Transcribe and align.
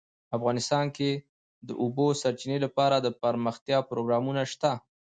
افغانستان 0.37 0.85
کې 0.97 1.11
د 1.19 1.21
د 1.67 1.69
اوبو 1.81 2.07
سرچینې 2.21 2.57
لپاره 2.65 2.95
دپرمختیا 3.07 3.77
پروګرامونه 3.89 4.41
شته. 4.51 4.71